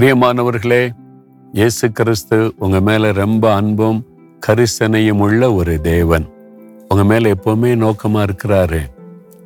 பிரியமானவர்களே 0.00 0.90
இயேசு 1.52 1.92
கிறிஸ்து 1.92 2.54
உங்க 2.58 2.80
மேல 2.80 3.12
ரொம்ப 3.12 3.54
அன்பும் 3.54 4.06
கரிசனையும் 4.46 5.18
உள்ள 5.18 5.52
ஒரு 5.52 5.80
தேவன். 5.80 6.26
உங்க 6.88 7.04
மேல 7.04 7.30
எப்பவுமே 7.30 7.70
நோக்கமா 7.84 8.26
இருக்கிறாரு. 8.26 8.80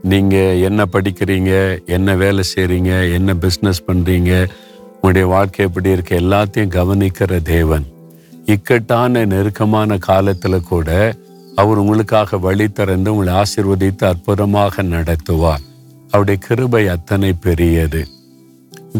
நீங்க 0.02 0.36
என்ன 0.36 0.84
படிக்கிறீங்க 0.92 1.78
என்ன 1.86 2.14
வேலை 2.14 2.44
செய்றீங்க 2.54 3.12
என்ன 3.12 3.34
பிஸ்னஸ் 3.34 3.82
பண்றீங்க 3.86 4.48
உங்களுடைய 4.94 5.26
வாழ்க்கை 5.26 5.66
எப்படி 5.66 5.90
இருக்கு 5.90 6.20
எல்லாத்தையும் 6.20 6.74
கவனிக்கிற 6.78 7.42
தேவன். 7.42 7.84
இக்கட்டான 8.44 9.24
நெருக்கமான 9.24 9.98
காலத்துல 10.06 10.60
கூட 10.60 11.14
அவர் 11.56 11.76
உங்களுக்காக 11.76 12.38
வழி 12.38 12.68
திறந்து 12.68 13.16
உங்களை 13.16 13.42
ஆசிர்வதித்து 13.42 14.04
அற்புதமாக 14.04 14.82
நடத்துவார். 14.82 15.64
அவருடைய 16.06 16.40
கிருபை 16.46 16.88
அத்தனை 16.88 17.32
பெரியது. 17.32 18.06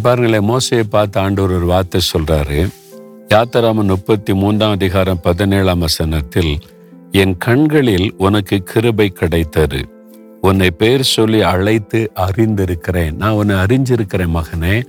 பாருங்களேன் 0.03 0.51
மோசையை 0.51 0.83
பார்த்து 0.83 1.21
ஆண்டவர் 1.21 1.57
ஒரு 1.57 1.67
வார்த்தை 1.67 2.01
சொல்றாரு. 2.17 2.69
யாத்திராம 3.29 3.85
முப்பத்தி 3.85 4.35
மூன்றாம் 4.35 4.71
அதிகாரம் 4.71 5.21
பதினேழாம் 5.21 5.79
வசனத்தில் 5.79 6.59
என் 7.11 7.37
கண்களில் 7.37 8.15
உனக்கு 8.19 8.63
கிருபை 8.63 9.09
கிடைத்தது. 9.09 9.89
உன்னை 10.41 10.71
பேர் 10.71 11.03
சொல்லி 11.03 11.43
அழைத்து 11.43 12.11
அறிந்திருக்கிறேன். 12.15 13.13
நான் 13.13 13.30
உன்னை 13.30 13.57
அறிஞ்சிருக்கிறேன் 13.57 14.35
மகனே. 14.35 14.83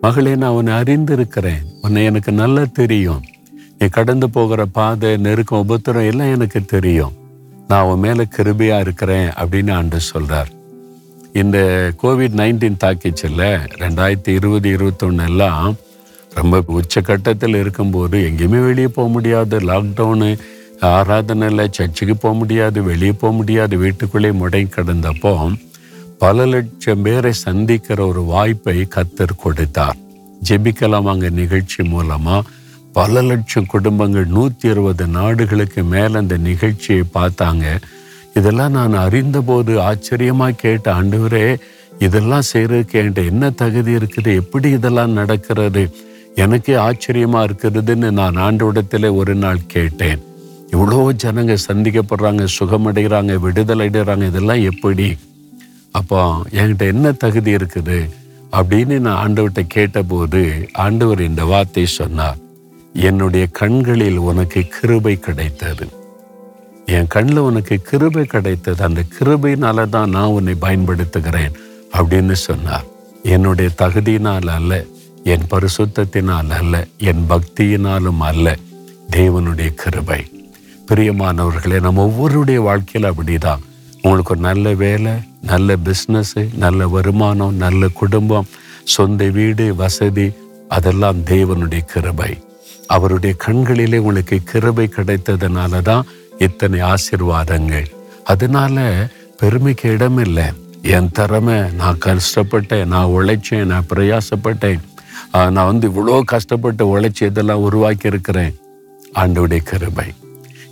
மகளே 0.00 0.34
நான் 0.34 0.50
உன்னை 0.50 0.72
அறிந்திருக்கிறேன். 0.72 1.62
உன்னை 1.82 2.04
எனக்கு 2.04 2.32
நல்லா 2.32 2.64
தெரியும். 2.72 3.22
நீ 3.78 3.86
கடந்து 3.86 4.30
போகிற 4.30 4.64
பாதை 4.64 5.16
நெருக்கம் 5.16 5.68
உபத்திரம் 5.68 6.06
எல்லாம் 6.06 6.32
எனக்கு 6.32 6.64
தெரியும். 6.64 7.12
நான் 7.68 7.84
உன் 7.84 7.98
மேல 7.98 8.24
கிருபையா 8.36 8.80
இருக்கிறேன் 8.80 9.28
அப்படின்னு 9.28 9.72
ஆண்டு 9.72 9.96
சொல்றார். 10.14 10.58
இந்த 11.32 11.58
கோவிட் 12.02 12.36
நைன்டீன் 12.40 12.80
தாக்கிச்சுல 12.84 13.44
ரெண்டாயிரத்தி 13.80 14.28
இருபது 14.28 14.68
இருபத்தொன்னு 14.76 15.24
எல்லாம் 15.28 15.76
ரொம்ப 16.34 16.62
உச்சக்கட்டத்தில் 16.66 17.56
இருக்கும்போது 17.56 18.18
எங்கேயுமே 18.18 18.64
வெளியே 18.64 18.88
போக 18.88 19.08
முடியாது. 19.08 19.60
லாக்டவுனு 19.60 20.38
ஆராதனையில் 20.80 21.70
சர்ச்சுக்கு 21.70 22.16
போக 22.16 22.34
முடியாது 22.34 22.82
வெளியே 22.82 23.12
போக 23.12 23.34
முடியாது 23.34 23.76
வீட்டுக்குள்ளே 23.76 24.30
முடங்கி 24.30 24.70
கிடந்தப்போ 24.76 25.56
பல 26.18 26.46
லட்சம் 26.46 27.02
பேரை 27.02 27.32
சந்திக்கிற 27.32 28.06
ஒரு 28.06 28.22
வாய்ப்பை 28.22 28.88
கத்தர் 28.94 29.40
கொடுத்தார். 29.42 29.96
ஜெபிக்கலாம் 30.48 31.08
அங்கே 31.12 31.28
நிகழ்ச்சி 31.28 31.82
மூலமாக 31.82 32.48
பல 32.92 33.22
லட்சம் 33.22 33.66
குடும்பங்கள் 33.66 34.26
நூற்றி 34.26 34.68
இருபது 34.68 35.06
நாடுகளுக்கு 35.06 35.82
மேலே 35.84 36.14
அந்த 36.14 36.36
நிகழ்ச்சியை 36.36 37.02
பார்த்தாங்க. 37.14 37.80
இதெல்லாம் 38.36 38.72
நான் 38.78 38.92
அறிந்தபோது 38.92 39.80
ஆச்சரியமாக 39.80 40.52
கேட்ட 40.52 40.94
ஆண்டவரே 40.94 41.56
இதெல்லாம் 42.06 42.48
செய்கிறதுக்கு 42.52 42.98
என்கிட்ட 43.00 43.24
என்ன 43.24 43.50
தகுதி 43.50 43.92
இருக்குது? 43.92 44.34
எப்படி 44.34 44.70
இதெல்லாம் 44.70 45.12
நடக்கிறது? 45.12 45.82
எனக்கே 46.34 46.74
ஆச்சரியமாக 46.74 47.46
இருக்கிறதுன்னு 47.48 48.10
நான் 48.10 48.36
ஆண்டவிடத்தில் 48.36 49.08
ஒரு 49.20 49.34
நாள் 49.34 49.60
கேட்டேன். 49.66 50.22
இவ்வளோ 50.74 50.98
ஜனங்க 51.22 51.56
சந்திக்கப்படுறாங்க 51.68 52.44
சுகமடைகிறாங்க 52.58 53.34
விடுதலை 53.40 53.88
அடைகிறாங்க 53.88 54.26
இதெல்லாம் 54.26 54.62
எப்படி? 54.70 55.08
அப்போ 55.92 56.20
என்கிட்ட 56.60 56.86
என்ன 56.94 57.12
தகுதி 57.12 57.52
இருக்குது? 57.54 57.98
அப்படின்னு 58.52 58.98
நான் 58.98 59.20
ஆண்டவர்கிட்ட 59.24 59.64
கேட்டபோது 59.66 60.42
ஆண்டவர் 60.72 61.20
இந்த 61.20 61.44
வார்த்தை 61.44 61.86
சொன்னார். 61.86 62.38
என்னுடைய 63.08 63.46
கண்களில் 63.46 64.18
உனக்கு 64.18 64.62
கிருபை 64.76 65.16
கிடைத்தது. 65.18 65.86
என் 66.94 67.10
கண்ணில் 67.14 67.38
உனக்கு 67.48 67.74
கிருபை 67.88 68.22
கிடைத்தது. 68.24 68.80
அந்த 68.86 69.00
கிருபையினால 69.16 69.88
தான் 69.94 70.12
நான் 70.16 70.34
உன்னை 70.36 70.54
பயன்படுத்துகிறேன் 70.64 71.56
அப்படின்னு 71.98 72.36
சொன்னார். 72.48 72.86
என்னுடைய 73.34 73.68
தகுதியினால் 73.82 74.48
அல்ல 74.56 74.72
என் 75.32 75.46
பரிசுத்தத்தினால் 75.52 76.50
அல்ல 76.58 76.74
என் 77.10 77.24
பக்தியினாலும் 77.32 78.22
அல்ல 78.28 78.56
தேவனுடைய 79.16 79.70
கிருபை. 79.82 80.20
பிரியமானவர்களே 80.88 81.80
நம்ம 81.86 82.04
ஒவ்வொருடைய 82.08 82.60
வாழ்க்கையில் 82.68 83.10
அப்படிதான். 83.10 83.64
உங்களுக்கு 84.02 84.32
ஒரு 84.34 84.42
நல்ல 84.48 84.72
வேலை 84.84 85.12
நல்ல 85.50 85.76
பிஸ்னஸ்ஸு 85.86 86.42
நல்ல 86.64 86.88
வருமானம் 86.94 87.58
நல்ல 87.64 87.88
குடும்பம் 88.00 88.50
சொந்த 88.94 89.24
வீடு 89.38 89.66
வசதி 89.82 90.26
அதெல்லாம் 90.76 91.18
தேவனுடைய 91.32 91.82
கிருபை. 91.92 92.32
அவருடைய 92.94 93.34
கண்களிலே 93.44 93.98
உங்களுக்கு 93.98 94.36
கிருபை 94.52 94.86
கிடைத்ததுனால 94.96 95.82
தான் 95.90 96.06
இத்தனை 96.46 96.78
ஆசிர்வாதங்கள். 96.92 97.88
அதனால 98.32 98.84
பெருமைக்கு 99.40 99.86
இடமில்லை. 99.96 100.46
என் 100.96 101.10
திறமை 101.16 101.58
நான் 101.80 102.00
கஷ்டப்பட்டேன் 102.06 102.90
நான் 102.94 103.12
உழைச்சேன் 103.16 103.70
நான் 103.72 103.90
பிரயாசப்பட்டேன். 103.92 104.80
நான் 105.54 105.68
வந்து 105.70 105.86
இவ்வளோ 105.90 106.14
கஷ்டப்பட்டு 106.32 106.84
உழைச்சி 106.92 107.22
இதெல்லாம் 107.30 107.64
உருவாக்கி 107.68 108.06
இருக்கிறேன் 108.12 108.54
ஆண்டவுடைய 109.20 109.62
கிருபை. 109.70 110.08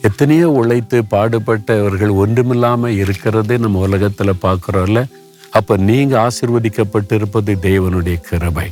எத்தனையோ 0.09 0.49
உழைத்து 0.61 0.99
பாடுபட்டவர்கள் 1.13 2.13
ஒன்றுமில்லாமல் 2.23 2.99
இருக்கிறதே 3.03 3.57
நம்ம 3.65 3.81
உலகத்தில் 3.87 4.43
பார்க்குறோம்ல. 4.45 5.01
அப்போ 5.59 5.75
நீங்கள் 5.89 6.23
ஆசிர்வதிக்கப்பட்டிருப்பது 6.27 7.53
தேவனுடைய 7.69 8.19
கிருபை. 8.29 8.69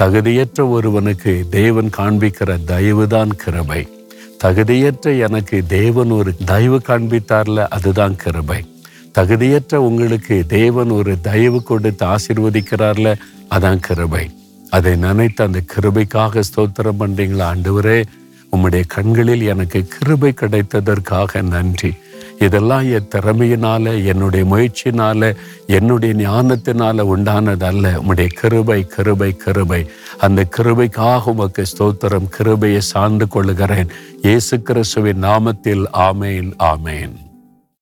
தகுதியற்ற 0.00 0.60
ஒருவனுக்கு 0.76 1.32
தேவன் 1.58 1.90
காண்பிக்கிற 1.96 2.50
தயவுதான் 2.72 3.32
கிருபை. 3.42 3.82
தகுதியற்ற 4.44 5.18
எனக்கு 5.18 5.66
தேவன் 5.66 6.10
ஒரு 6.10 6.36
தயவு 6.44 6.80
காண்பித்தார்ல 6.88 7.66
அதுதான் 7.68 8.16
கிருபை. 8.16 8.64
தகுதியற்ற 9.18 9.74
உங்களுக்கு 9.74 10.44
தேவன் 10.46 10.90
ஒரு 10.90 11.20
தயவு 11.20 11.62
கொடுத்து 11.62 12.06
ஆசீர்வதிக்கிறார்ல 12.06 13.14
அதான் 13.50 13.76
கிருபை. 13.76 14.30
அதை 14.70 14.96
நினைத்து 14.96 15.44
அந்த 15.44 15.60
கிருபைக்காக 15.74 16.42
ஸ்தோத்திரம் 16.50 17.00
பண்றீங்களா 17.00 17.46
ஆண்டவரே? 17.52 18.04
உம்முடைய 18.52 18.82
கண்களில் 18.86 19.42
எனக்கு 19.42 19.86
கிருபை 19.86 20.32
கிடைத்ததற்காக 20.40 21.42
நன்றி. 21.42 21.94
இதெல்லாம் 22.40 22.90
என் 22.90 23.08
திறமையினால 23.14 24.04
என்னுடைய 24.04 24.44
முயற்சினால 24.52 25.36
என்னுடைய 25.66 26.14
ஞானத்தினால 26.28 27.06
உண்டானதல்ல. 27.14 27.86
உம்முடைய 28.00 28.26
கிருபை 28.26 28.86
கிருபை 28.86 29.36
கிருபை. 29.36 29.82
அந்த 30.18 30.46
கிருபைக்காக 30.56 31.24
உமக்கு 31.24 31.64
ஸ்தோத்திரம் 31.72 32.28
கிருபையை 32.28 32.80
சார்ந்து 32.80 33.28
கொள்ளுகிறேன். 33.28 33.90
இயேசு 34.22 34.62
கிறிஸ்துவின் 34.62 35.22
நாமத்தில் 35.22 35.84
ஆமேன் 36.08 36.52
ஆமேன். 36.72 37.29